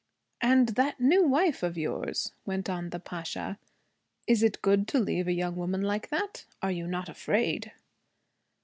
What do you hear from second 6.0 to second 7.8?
that? Are you not afraid?'